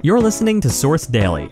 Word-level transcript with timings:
You're 0.00 0.20
listening 0.20 0.60
to 0.60 0.70
Source 0.70 1.08
Daily. 1.08 1.48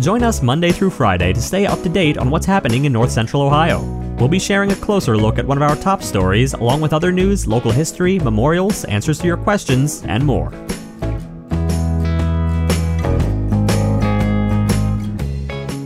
Join 0.00 0.22
us 0.22 0.40
Monday 0.40 0.72
through 0.72 0.88
Friday 0.88 1.34
to 1.34 1.42
stay 1.42 1.66
up 1.66 1.82
to 1.82 1.90
date 1.90 2.16
on 2.16 2.30
what's 2.30 2.46
happening 2.46 2.86
in 2.86 2.92
North 2.94 3.10
Central 3.10 3.42
Ohio. 3.42 3.82
We'll 4.18 4.28
be 4.28 4.38
sharing 4.38 4.72
a 4.72 4.76
closer 4.76 5.14
look 5.14 5.38
at 5.38 5.46
one 5.46 5.58
of 5.58 5.62
our 5.62 5.76
top 5.76 6.02
stories, 6.02 6.54
along 6.54 6.80
with 6.80 6.94
other 6.94 7.12
news, 7.12 7.46
local 7.46 7.70
history, 7.70 8.18
memorials, 8.18 8.86
answers 8.86 9.18
to 9.18 9.26
your 9.26 9.36
questions, 9.36 10.04
and 10.04 10.24
more. 10.24 10.50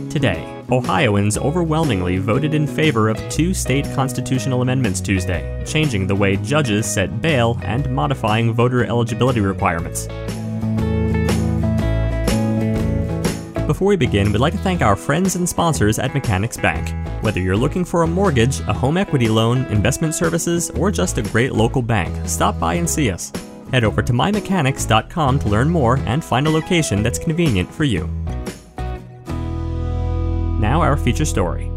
Today, 0.09 0.63
Ohioans 0.71 1.37
overwhelmingly 1.37 2.19
voted 2.19 2.53
in 2.53 2.65
favor 2.65 3.09
of 3.09 3.17
two 3.27 3.53
state 3.53 3.83
constitutional 3.93 4.61
amendments 4.61 5.01
Tuesday, 5.01 5.61
changing 5.65 6.07
the 6.07 6.15
way 6.15 6.37
judges 6.37 6.85
set 6.85 7.21
bail 7.21 7.59
and 7.63 7.93
modifying 7.93 8.53
voter 8.53 8.85
eligibility 8.85 9.41
requirements. 9.41 10.07
Before 13.71 13.87
we 13.87 13.95
begin, 13.95 14.33
we'd 14.33 14.39
like 14.39 14.51
to 14.51 14.59
thank 14.59 14.81
our 14.81 14.97
friends 14.97 15.37
and 15.37 15.47
sponsors 15.47 15.97
at 15.97 16.13
Mechanics 16.13 16.57
Bank. 16.57 16.89
Whether 17.23 17.39
you're 17.39 17.55
looking 17.55 17.85
for 17.85 18.03
a 18.03 18.07
mortgage, 18.07 18.59
a 18.67 18.73
home 18.73 18.97
equity 18.97 19.29
loan, 19.29 19.59
investment 19.67 20.13
services, 20.13 20.69
or 20.71 20.91
just 20.91 21.17
a 21.17 21.21
great 21.21 21.53
local 21.53 21.81
bank, 21.81 22.13
stop 22.27 22.59
by 22.59 22.73
and 22.73 22.89
see 22.89 23.09
us. 23.09 23.31
Head 23.71 23.85
over 23.85 24.01
to 24.01 24.11
mymechanics.com 24.11 25.39
to 25.39 25.47
learn 25.47 25.69
more 25.69 25.95
and 25.99 26.21
find 26.21 26.47
a 26.47 26.49
location 26.49 27.01
that's 27.01 27.17
convenient 27.17 27.73
for 27.73 27.85
you. 27.85 28.07
Now, 30.59 30.81
our 30.81 30.97
feature 30.97 31.23
story. 31.23 31.67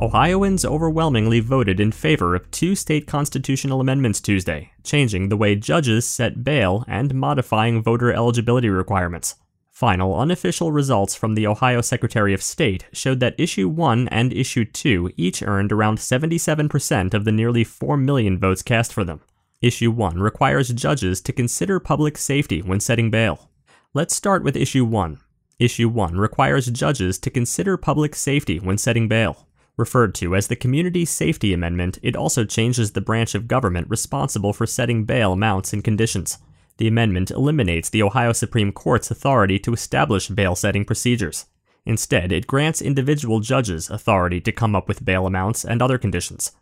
Ohioans 0.00 0.64
overwhelmingly 0.64 1.40
voted 1.40 1.80
in 1.80 1.92
favor 1.92 2.34
of 2.34 2.50
two 2.50 2.74
state 2.74 3.06
constitutional 3.06 3.82
amendments 3.82 4.22
Tuesday, 4.22 4.70
changing 4.84 5.28
the 5.28 5.36
way 5.36 5.54
judges 5.54 6.06
set 6.06 6.42
bail 6.42 6.82
and 6.88 7.14
modifying 7.14 7.82
voter 7.82 8.10
eligibility 8.10 8.70
requirements. 8.70 9.34
Final 9.80 10.14
unofficial 10.14 10.72
results 10.72 11.14
from 11.14 11.34
the 11.34 11.46
Ohio 11.46 11.80
Secretary 11.80 12.34
of 12.34 12.42
State 12.42 12.84
showed 12.92 13.18
that 13.20 13.40
Issue 13.40 13.66
1 13.66 14.08
and 14.08 14.30
Issue 14.30 14.66
2 14.66 15.12
each 15.16 15.42
earned 15.42 15.72
around 15.72 15.96
77% 15.96 17.14
of 17.14 17.24
the 17.24 17.32
nearly 17.32 17.64
4 17.64 17.96
million 17.96 18.38
votes 18.38 18.62
cast 18.62 18.92
for 18.92 19.04
them. 19.04 19.22
Issue 19.62 19.90
1 19.90 20.20
requires 20.20 20.68
judges 20.68 21.22
to 21.22 21.32
consider 21.32 21.80
public 21.80 22.18
safety 22.18 22.60
when 22.60 22.78
setting 22.78 23.10
bail. 23.10 23.48
Let's 23.94 24.14
start 24.14 24.42
with 24.42 24.54
Issue 24.54 24.84
1. 24.84 25.18
Issue 25.58 25.88
1 25.88 26.18
requires 26.18 26.66
judges 26.66 27.18
to 27.18 27.30
consider 27.30 27.78
public 27.78 28.14
safety 28.14 28.58
when 28.58 28.76
setting 28.76 29.08
bail. 29.08 29.48
Referred 29.78 30.14
to 30.16 30.36
as 30.36 30.48
the 30.48 30.56
Community 30.56 31.06
Safety 31.06 31.54
Amendment, 31.54 31.98
it 32.02 32.16
also 32.16 32.44
changes 32.44 32.92
the 32.92 33.00
branch 33.00 33.34
of 33.34 33.48
government 33.48 33.88
responsible 33.88 34.52
for 34.52 34.66
setting 34.66 35.04
bail 35.04 35.32
amounts 35.32 35.72
and 35.72 35.82
conditions. 35.82 36.36
The 36.80 36.88
amendment 36.88 37.30
eliminates 37.30 37.90
the 37.90 38.02
Ohio 38.02 38.32
Supreme 38.32 38.72
Court's 38.72 39.10
authority 39.10 39.58
to 39.58 39.74
establish 39.74 40.28
bail 40.28 40.56
setting 40.56 40.86
procedures. 40.86 41.44
Instead, 41.84 42.32
it 42.32 42.46
grants 42.46 42.80
individual 42.80 43.40
judges 43.40 43.90
authority 43.90 44.40
to 44.40 44.50
come 44.50 44.74
up 44.74 44.88
with 44.88 45.04
bail 45.04 45.26
amounts 45.26 45.62
and 45.62 45.82
other 45.82 45.98
conditions. 45.98 46.52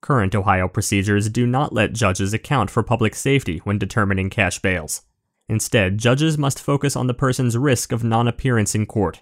Current 0.00 0.34
Ohio 0.34 0.66
procedures 0.66 1.28
do 1.28 1.46
not 1.46 1.72
let 1.72 1.92
judges 1.92 2.34
account 2.34 2.70
for 2.70 2.82
public 2.82 3.14
safety 3.14 3.58
when 3.58 3.78
determining 3.78 4.30
cash 4.30 4.58
bails. 4.58 5.02
Instead, 5.48 5.98
judges 5.98 6.36
must 6.36 6.60
focus 6.60 6.96
on 6.96 7.06
the 7.06 7.14
person's 7.14 7.56
risk 7.56 7.92
of 7.92 8.02
non 8.02 8.26
appearance 8.26 8.74
in 8.74 8.84
court. 8.84 9.20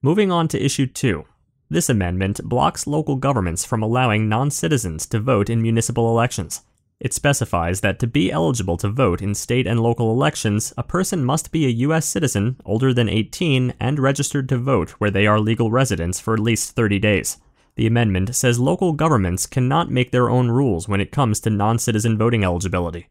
Moving 0.00 0.30
on 0.30 0.46
to 0.46 0.64
Issue 0.64 0.86
2. 0.86 1.24
This 1.68 1.88
amendment 1.88 2.40
blocks 2.44 2.86
local 2.86 3.16
governments 3.16 3.64
from 3.64 3.82
allowing 3.82 4.28
non 4.28 4.52
citizens 4.52 5.06
to 5.06 5.18
vote 5.18 5.50
in 5.50 5.60
municipal 5.60 6.08
elections. 6.08 6.62
It 7.00 7.14
specifies 7.14 7.80
that 7.82 8.00
to 8.00 8.08
be 8.08 8.32
eligible 8.32 8.76
to 8.78 8.88
vote 8.88 9.22
in 9.22 9.32
state 9.36 9.68
and 9.68 9.78
local 9.78 10.10
elections, 10.10 10.74
a 10.76 10.82
person 10.82 11.24
must 11.24 11.52
be 11.52 11.64
a 11.64 11.80
U.S. 11.86 12.08
citizen, 12.08 12.56
older 12.64 12.92
than 12.92 13.08
18, 13.08 13.74
and 13.78 14.00
registered 14.00 14.48
to 14.48 14.58
vote 14.58 14.90
where 14.98 15.10
they 15.10 15.24
are 15.24 15.38
legal 15.38 15.70
residents 15.70 16.18
for 16.18 16.34
at 16.34 16.40
least 16.40 16.74
30 16.74 16.98
days. 16.98 17.38
The 17.76 17.86
amendment 17.86 18.34
says 18.34 18.58
local 18.58 18.94
governments 18.94 19.46
cannot 19.46 19.92
make 19.92 20.10
their 20.10 20.28
own 20.28 20.50
rules 20.50 20.88
when 20.88 21.00
it 21.00 21.12
comes 21.12 21.38
to 21.40 21.50
non 21.50 21.78
citizen 21.78 22.18
voting 22.18 22.42
eligibility. 22.42 23.08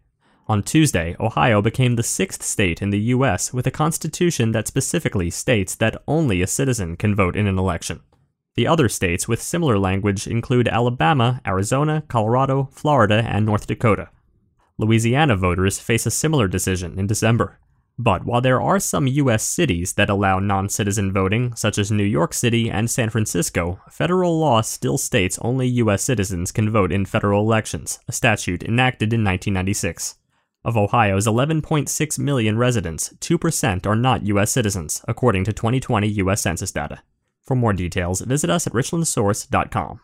On 0.50 0.62
Tuesday, 0.62 1.16
Ohio 1.18 1.62
became 1.62 1.96
the 1.96 2.04
sixth 2.04 2.44
state 2.44 2.82
in 2.82 2.90
the 2.90 3.00
U.S. 3.16 3.54
with 3.54 3.68
a 3.68 3.72
constitution 3.72 4.52
that 4.52 4.68
specifically 4.68 5.30
states 5.30 5.76
that 5.76 6.04
only 6.10 6.42
a 6.42 6.48
citizen 6.48 6.98
can 6.98 7.16
vote 7.16 7.38
in 7.38 7.48
an 7.48 7.58
election. 7.58 8.02
The 8.58 8.66
other 8.66 8.90
states 8.90 9.28
with 9.28 9.40
similar 9.40 9.78
language 9.78 10.26
include 10.26 10.68
Alabama, 10.68 11.42
Arizona, 11.46 12.02
Colorado, 12.08 12.70
Florida, 12.72 13.24
and 13.24 13.46
North 13.46 13.68
Dakota. 13.68 14.10
Louisiana 14.80 15.36
voters 15.36 15.78
face 15.78 16.08
a 16.08 16.12
similar 16.12 16.48
decision 16.48 16.98
in 16.98 17.06
December. 17.06 17.60
But 18.00 18.26
while 18.26 18.42
there 18.42 18.60
are 18.60 18.80
some 18.80 19.06
U.S. 19.06 19.44
cities 19.44 19.94
that 19.94 20.10
allow 20.10 20.40
non 20.40 20.70
citizen 20.70 21.14
voting, 21.14 21.54
such 21.56 21.78
as 21.78 21.92
New 21.92 22.04
York 22.04 22.34
City 22.34 22.68
and 22.68 22.90
San 22.90 23.12
Francisco, 23.12 23.80
federal 23.92 24.40
law 24.40 24.62
still 24.62 24.98
states 24.98 25.38
only 25.44 25.68
U.S. 25.84 26.04
citizens 26.04 26.52
can 26.52 26.72
vote 26.72 26.92
in 26.92 27.06
federal 27.06 27.44
elections, 27.44 28.00
a 28.08 28.12
statute 28.12 28.64
enacted 28.64 29.14
in 29.14 29.24
1996. 29.24 30.16
Of 30.66 30.76
Ohio's 30.76 31.28
11.6 31.28 32.18
million 32.18 32.58
residents, 32.58 33.14
2% 33.20 33.86
are 33.86 33.96
not 33.96 34.26
U.S. 34.26 34.52
citizens, 34.52 35.06
according 35.08 35.44
to 35.44 35.54
2020 35.54 36.08
U.S. 36.08 36.42
Census 36.42 36.72
data. 36.72 37.04
For 37.48 37.56
more 37.56 37.72
details, 37.72 38.20
visit 38.20 38.50
us 38.50 38.68
at 38.68 38.74
richlandsource.com. 38.74 40.02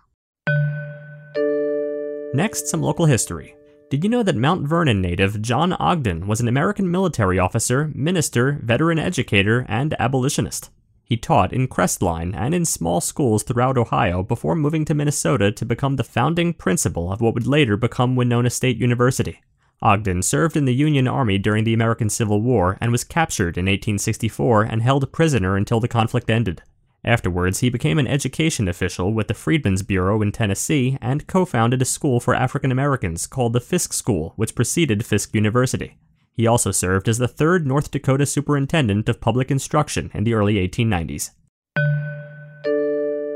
Next, 2.34 2.68
some 2.70 2.82
local 2.82 3.06
history. 3.06 3.56
Did 3.90 4.04
you 4.04 4.10
know 4.10 4.24
that 4.24 4.38
Mount 4.38 4.66
Vernon 4.66 5.02
native 5.02 5.42
John 5.42 5.74
Ogden 5.74 6.26
was 6.26 6.40
an 6.40 6.48
American 6.48 6.90
military 6.90 7.38
officer, 7.38 7.92
minister, 7.94 8.60
veteran 8.64 8.98
educator, 8.98 9.66
and 9.68 9.94
abolitionist? 10.00 10.72
He 11.04 11.18
taught 11.18 11.52
in 11.52 11.68
Crestline 11.68 12.34
and 12.34 12.56
in 12.56 12.64
small 12.64 13.02
schools 13.02 13.44
throughout 13.44 13.78
Ohio 13.78 14.24
before 14.24 14.56
moving 14.56 14.86
to 14.86 14.96
Minnesota 14.96 15.52
to 15.52 15.66
become 15.66 15.98
the 15.98 16.04
founding 16.06 16.54
principal 16.54 17.12
of 17.12 17.20
what 17.20 17.34
would 17.34 17.46
later 17.46 17.76
become 17.76 18.16
Winona 18.16 18.50
State 18.50 18.78
University. 18.78 19.42
Ogden 19.82 20.22
served 20.22 20.56
in 20.56 20.64
the 20.64 20.74
Union 20.74 21.10
Army 21.10 21.38
during 21.38 21.66
the 21.66 21.74
American 21.74 22.10
Civil 22.10 22.42
War 22.42 22.78
and 22.80 22.90
was 22.90 23.04
captured 23.04 23.58
in 23.58 23.66
1864 23.66 24.64
and 24.64 24.82
held 24.82 25.12
prisoner 25.12 25.58
until 25.58 25.82
the 25.82 25.90
conflict 25.90 26.30
ended. 26.30 26.64
Afterwards, 27.06 27.60
he 27.60 27.70
became 27.70 28.00
an 28.00 28.08
education 28.08 28.68
official 28.68 29.14
with 29.14 29.28
the 29.28 29.34
Freedmen's 29.34 29.84
Bureau 29.84 30.22
in 30.22 30.32
Tennessee 30.32 30.98
and 31.02 31.28
co 31.28 31.44
founded 31.44 31.82
a 31.82 31.86
school 31.86 32.22
for 32.22 32.34
African 32.34 32.72
Americans 32.72 33.28
called 33.28 33.54
the 33.54 33.60
Fisk 33.60 33.92
School, 33.92 34.34
which 34.38 34.56
preceded 34.56 35.06
Fisk 35.06 35.36
University. 35.36 35.98
He 36.34 36.48
also 36.48 36.72
served 36.72 37.10
as 37.10 37.18
the 37.18 37.28
third 37.28 37.68
North 37.68 37.92
Dakota 37.92 38.26
Superintendent 38.26 39.10
of 39.10 39.20
Public 39.20 39.52
Instruction 39.52 40.12
in 40.14 40.24
the 40.24 40.34
early 40.34 40.56
1890s. 40.56 41.32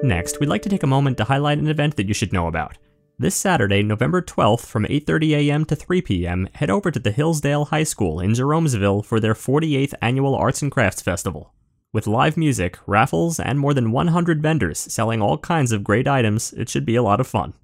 Next, 0.03 0.39
we'd 0.39 0.49
like 0.49 0.61
to 0.61 0.69
take 0.69 0.83
a 0.83 0.87
moment 0.87 1.17
to 1.17 1.25
highlight 1.25 1.57
an 1.57 1.67
event 1.67 1.97
that 1.97 2.07
you 2.07 2.13
should 2.13 2.31
know 2.31 2.47
about. 2.47 2.77
This 3.19 3.35
Saturday, 3.35 3.83
November 3.83 4.21
12th 4.21 4.65
from 4.65 4.85
8:30 4.85 5.31
a.m. 5.31 5.65
to 5.65 5.75
3 5.75 6.01
p.m., 6.03 6.47
head 6.53 6.69
over 6.69 6.91
to 6.91 6.99
the 6.99 7.11
Hillsdale 7.11 7.65
High 7.65 7.83
School 7.83 8.19
in 8.19 8.31
Jeromesville 8.31 9.03
for 9.03 9.19
their 9.19 9.33
48th 9.33 9.95
annual 10.01 10.35
Arts 10.35 10.61
and 10.61 10.71
Crafts 10.71 11.01
Festival. 11.01 11.51
With 11.97 12.05
live 12.05 12.37
music, 12.37 12.77
raffles, 12.85 13.39
and 13.39 13.57
more 13.57 13.73
than 13.73 13.91
100 13.91 14.39
vendors 14.39 14.77
selling 14.77 15.19
all 15.19 15.39
kinds 15.39 15.71
of 15.71 15.83
great 15.83 16.07
items, 16.07 16.53
it 16.53 16.69
should 16.69 16.85
be 16.85 16.95
a 16.95 17.01
lot 17.01 17.19
of 17.19 17.25
fun. 17.25 17.55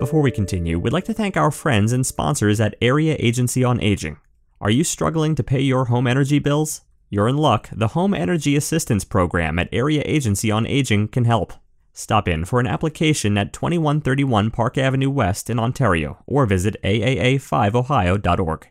Before 0.00 0.20
we 0.20 0.32
continue, 0.32 0.80
we'd 0.80 0.92
like 0.92 1.04
to 1.04 1.14
thank 1.14 1.36
our 1.36 1.52
friends 1.52 1.92
and 1.92 2.04
sponsors 2.04 2.60
at 2.60 2.74
Area 2.82 3.14
Agency 3.20 3.62
on 3.62 3.80
Aging. 3.80 4.16
Are 4.60 4.68
you 4.68 4.82
struggling 4.82 5.36
to 5.36 5.44
pay 5.44 5.60
your 5.60 5.84
home 5.84 6.08
energy 6.08 6.40
bills? 6.40 6.80
You're 7.08 7.28
in 7.28 7.36
luck. 7.36 7.68
The 7.70 7.94
Home 7.94 8.14
Energy 8.14 8.56
Assistance 8.56 9.04
Program 9.04 9.56
at 9.60 9.68
Area 9.70 10.02
Agency 10.04 10.50
on 10.50 10.66
Aging 10.66 11.06
can 11.06 11.24
help. 11.24 11.52
Stop 11.92 12.26
in 12.26 12.44
for 12.44 12.58
an 12.58 12.66
application 12.66 13.38
at 13.38 13.52
2131 13.52 14.50
Park 14.50 14.76
Avenue 14.76 15.10
West 15.10 15.48
in 15.48 15.60
Ontario 15.60 16.18
or 16.26 16.46
visit 16.46 16.74
aaa5ohio.org. 16.82 18.70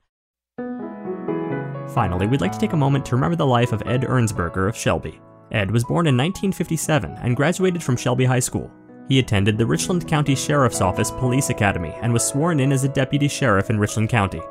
Finally, 1.97 2.27
we'd 2.27 2.41
like 2.41 2.51
to 2.51 2.59
take 2.59 2.73
a 2.73 2.77
moment 2.77 3.03
to 3.03 3.15
remember 3.15 3.35
the 3.35 3.43
life 3.43 3.71
of 3.71 3.81
Ed 3.87 4.03
Ernsberger 4.03 4.69
of 4.69 4.77
Shelby. 4.77 5.19
Ed 5.51 5.71
was 5.71 5.83
born 5.83 6.05
in 6.05 6.15
1957 6.15 7.17
and 7.23 7.35
graduated 7.35 7.81
from 7.81 7.97
Shelby 7.97 8.23
High 8.23 8.37
School. 8.37 8.71
He 9.09 9.17
attended 9.17 9.57
the 9.57 9.65
Richland 9.65 10.07
County 10.07 10.35
Sheriff's 10.35 10.79
Office 10.79 11.09
Police 11.09 11.49
Academy 11.49 11.95
and 12.03 12.13
was 12.13 12.23
sworn 12.23 12.59
in 12.59 12.71
as 12.71 12.83
a 12.83 12.87
deputy 12.87 13.27
sheriff 13.27 13.71
in 13.71 13.79
Richland 13.79 14.09
County. 14.09 14.43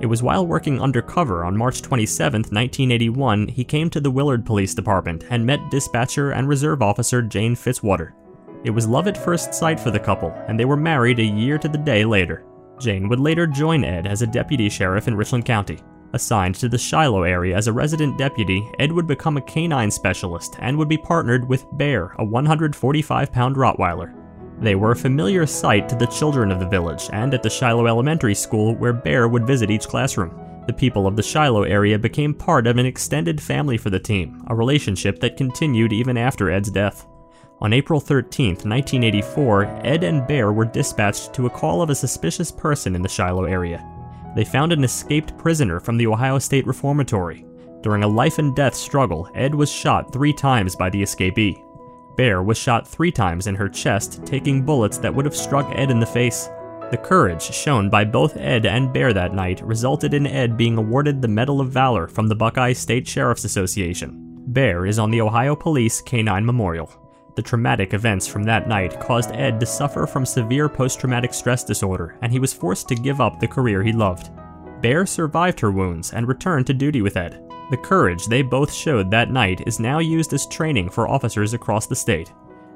It 0.00 0.06
was 0.06 0.22
while 0.22 0.46
working 0.46 0.80
undercover 0.80 1.44
on 1.44 1.58
March 1.58 1.82
27, 1.82 2.40
1981, 2.40 3.48
he 3.48 3.64
came 3.64 3.90
to 3.90 4.00
the 4.00 4.10
Willard 4.10 4.46
Police 4.46 4.74
Department 4.74 5.24
and 5.28 5.44
met 5.44 5.70
dispatcher 5.70 6.30
and 6.30 6.48
reserve 6.48 6.80
officer 6.80 7.20
Jane 7.20 7.54
Fitzwater. 7.54 8.14
It 8.64 8.70
was 8.70 8.88
love 8.88 9.08
at 9.08 9.22
first 9.22 9.52
sight 9.52 9.78
for 9.78 9.90
the 9.90 10.00
couple, 10.00 10.30
and 10.48 10.58
they 10.58 10.64
were 10.64 10.74
married 10.74 11.18
a 11.18 11.22
year 11.22 11.58
to 11.58 11.68
the 11.68 11.76
day 11.76 12.06
later. 12.06 12.46
Jane 12.80 13.10
would 13.10 13.20
later 13.20 13.46
join 13.46 13.84
Ed 13.84 14.06
as 14.06 14.22
a 14.22 14.26
deputy 14.26 14.70
sheriff 14.70 15.06
in 15.06 15.14
Richland 15.14 15.44
County. 15.44 15.80
Assigned 16.14 16.54
to 16.56 16.68
the 16.68 16.78
Shiloh 16.78 17.24
area 17.24 17.56
as 17.56 17.66
a 17.66 17.72
resident 17.72 18.16
deputy, 18.16 18.70
Ed 18.78 18.92
would 18.92 19.08
become 19.08 19.36
a 19.36 19.40
canine 19.40 19.90
specialist 19.90 20.54
and 20.60 20.78
would 20.78 20.88
be 20.88 20.96
partnered 20.96 21.48
with 21.48 21.66
Bear, 21.72 22.14
a 22.20 22.24
145 22.24 23.32
pound 23.32 23.56
Rottweiler. 23.56 24.14
They 24.60 24.76
were 24.76 24.92
a 24.92 24.96
familiar 24.96 25.44
sight 25.44 25.88
to 25.88 25.96
the 25.96 26.06
children 26.06 26.52
of 26.52 26.60
the 26.60 26.68
village 26.68 27.10
and 27.12 27.34
at 27.34 27.42
the 27.42 27.50
Shiloh 27.50 27.88
Elementary 27.88 28.36
School, 28.36 28.76
where 28.76 28.92
Bear 28.92 29.26
would 29.26 29.44
visit 29.44 29.72
each 29.72 29.88
classroom. 29.88 30.40
The 30.68 30.72
people 30.72 31.08
of 31.08 31.16
the 31.16 31.22
Shiloh 31.22 31.64
area 31.64 31.98
became 31.98 32.32
part 32.32 32.68
of 32.68 32.78
an 32.78 32.86
extended 32.86 33.42
family 33.42 33.76
for 33.76 33.90
the 33.90 33.98
team, 33.98 34.44
a 34.46 34.54
relationship 34.54 35.18
that 35.18 35.36
continued 35.36 35.92
even 35.92 36.16
after 36.16 36.48
Ed's 36.48 36.70
death. 36.70 37.08
On 37.60 37.72
April 37.72 37.98
13, 37.98 38.50
1984, 38.50 39.64
Ed 39.82 40.04
and 40.04 40.24
Bear 40.28 40.52
were 40.52 40.64
dispatched 40.64 41.34
to 41.34 41.46
a 41.46 41.50
call 41.50 41.82
of 41.82 41.90
a 41.90 41.94
suspicious 41.96 42.52
person 42.52 42.94
in 42.94 43.02
the 43.02 43.08
Shiloh 43.08 43.46
area. 43.46 43.84
They 44.34 44.44
found 44.44 44.72
an 44.72 44.84
escaped 44.84 45.36
prisoner 45.38 45.80
from 45.80 45.96
the 45.96 46.06
Ohio 46.06 46.38
State 46.38 46.66
Reformatory. 46.66 47.44
During 47.82 48.02
a 48.02 48.08
life 48.08 48.38
and 48.38 48.56
death 48.56 48.74
struggle, 48.74 49.28
Ed 49.34 49.54
was 49.54 49.70
shot 49.70 50.12
three 50.12 50.32
times 50.32 50.74
by 50.74 50.90
the 50.90 51.02
escapee. 51.02 51.62
Bear 52.16 52.42
was 52.42 52.58
shot 52.58 52.86
three 52.86 53.12
times 53.12 53.46
in 53.46 53.54
her 53.54 53.68
chest, 53.68 54.24
taking 54.24 54.64
bullets 54.64 54.98
that 54.98 55.14
would 55.14 55.24
have 55.24 55.36
struck 55.36 55.70
Ed 55.74 55.90
in 55.90 56.00
the 56.00 56.06
face. 56.06 56.48
The 56.90 57.00
courage 57.02 57.42
shown 57.42 57.90
by 57.90 58.04
both 58.04 58.36
Ed 58.36 58.66
and 58.66 58.92
Bear 58.92 59.12
that 59.12 59.34
night 59.34 59.60
resulted 59.64 60.14
in 60.14 60.26
Ed 60.26 60.56
being 60.56 60.78
awarded 60.78 61.20
the 61.20 61.28
Medal 61.28 61.60
of 61.60 61.70
Valor 61.70 62.08
from 62.08 62.28
the 62.28 62.34
Buckeye 62.34 62.72
State 62.72 63.06
Sheriff's 63.06 63.44
Association. 63.44 64.20
Bear 64.46 64.86
is 64.86 64.98
on 64.98 65.10
the 65.10 65.20
Ohio 65.20 65.56
Police 65.56 66.00
Canine 66.00 66.46
Memorial. 66.46 67.03
The 67.34 67.42
traumatic 67.42 67.94
events 67.94 68.28
from 68.28 68.44
that 68.44 68.68
night 68.68 69.00
caused 69.00 69.32
Ed 69.32 69.58
to 69.58 69.66
suffer 69.66 70.06
from 70.06 70.24
severe 70.24 70.68
post 70.68 71.00
traumatic 71.00 71.34
stress 71.34 71.64
disorder, 71.64 72.16
and 72.22 72.30
he 72.30 72.38
was 72.38 72.52
forced 72.52 72.86
to 72.88 72.94
give 72.94 73.20
up 73.20 73.40
the 73.40 73.48
career 73.48 73.82
he 73.82 73.92
loved. 73.92 74.30
Bear 74.80 75.04
survived 75.04 75.58
her 75.60 75.72
wounds 75.72 76.12
and 76.12 76.28
returned 76.28 76.66
to 76.68 76.74
duty 76.74 77.02
with 77.02 77.16
Ed. 77.16 77.42
The 77.70 77.76
courage 77.76 78.26
they 78.26 78.42
both 78.42 78.72
showed 78.72 79.10
that 79.10 79.30
night 79.30 79.66
is 79.66 79.80
now 79.80 79.98
used 79.98 80.32
as 80.32 80.46
training 80.46 80.90
for 80.90 81.08
officers 81.08 81.54
across 81.54 81.86
the 81.86 81.96
state. 81.96 82.32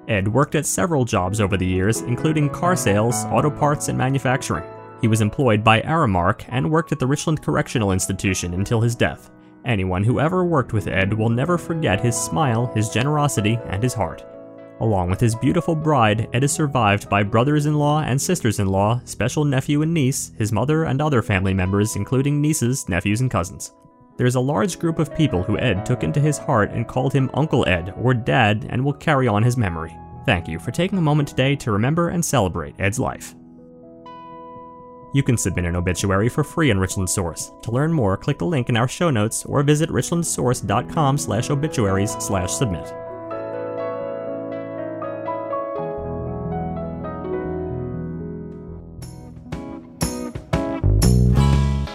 Ed 0.08 0.26
worked 0.26 0.54
at 0.54 0.66
several 0.66 1.04
jobs 1.04 1.40
over 1.40 1.56
the 1.56 1.66
years, 1.66 2.00
including 2.00 2.48
car 2.48 2.74
sales, 2.74 3.26
auto 3.26 3.50
parts, 3.50 3.88
and 3.88 3.98
manufacturing. 3.98 4.64
He 5.00 5.06
was 5.06 5.20
employed 5.20 5.62
by 5.62 5.82
Aramark 5.82 6.44
and 6.48 6.70
worked 6.70 6.90
at 6.90 6.98
the 6.98 7.06
Richland 7.06 7.42
Correctional 7.42 7.92
Institution 7.92 8.54
until 8.54 8.80
his 8.80 8.96
death. 8.96 9.30
Anyone 9.64 10.02
who 10.02 10.18
ever 10.18 10.44
worked 10.44 10.72
with 10.72 10.88
Ed 10.88 11.12
will 11.12 11.28
never 11.28 11.58
forget 11.58 12.00
his 12.00 12.16
smile, 12.16 12.72
his 12.74 12.88
generosity, 12.88 13.58
and 13.66 13.82
his 13.82 13.94
heart. 13.94 14.24
Along 14.80 15.10
with 15.10 15.18
his 15.18 15.34
beautiful 15.34 15.74
bride, 15.74 16.28
Ed 16.32 16.44
is 16.44 16.52
survived 16.52 17.08
by 17.08 17.24
brothers 17.24 17.66
in 17.66 17.74
law 17.74 18.02
and 18.02 18.20
sisters 18.20 18.60
in 18.60 18.68
law, 18.68 19.00
special 19.04 19.44
nephew 19.44 19.82
and 19.82 19.92
niece, 19.92 20.30
his 20.38 20.52
mother, 20.52 20.84
and 20.84 21.00
other 21.00 21.20
family 21.20 21.52
members, 21.52 21.96
including 21.96 22.40
nieces, 22.40 22.88
nephews, 22.88 23.20
and 23.20 23.30
cousins. 23.30 23.72
There 24.16 24.26
is 24.26 24.36
a 24.36 24.40
large 24.40 24.78
group 24.78 24.98
of 24.98 25.14
people 25.14 25.42
who 25.42 25.58
Ed 25.58 25.84
took 25.84 26.02
into 26.02 26.20
his 26.20 26.38
heart 26.38 26.70
and 26.70 26.86
called 26.86 27.12
him 27.12 27.30
Uncle 27.34 27.66
Ed 27.68 27.94
or 28.00 28.14
Dad 28.14 28.66
and 28.70 28.84
will 28.84 28.92
carry 28.92 29.26
on 29.26 29.42
his 29.42 29.56
memory. 29.56 29.96
Thank 30.26 30.46
you 30.46 30.58
for 30.58 30.70
taking 30.70 30.98
a 30.98 31.02
moment 31.02 31.28
today 31.28 31.56
to 31.56 31.72
remember 31.72 32.10
and 32.10 32.24
celebrate 32.24 32.74
Ed's 32.78 32.98
life. 32.98 33.34
You 35.14 35.22
can 35.22 35.38
submit 35.38 35.64
an 35.64 35.76
obituary 35.76 36.28
for 36.28 36.44
free 36.44 36.70
on 36.70 36.78
Richland 36.78 37.08
Source. 37.08 37.50
To 37.62 37.70
learn 37.70 37.92
more, 37.92 38.16
click 38.16 38.38
the 38.38 38.44
link 38.44 38.68
in 38.68 38.76
our 38.76 38.88
show 38.88 39.10
notes 39.10 39.44
or 39.46 39.62
visit 39.62 39.88
richlandsource.com 39.88 41.16
slash 41.16 41.50
obituaries 41.50 42.12
slash 42.20 42.52
submit. 42.52 42.92